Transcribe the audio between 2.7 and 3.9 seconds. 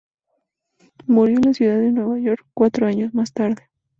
años más tarde.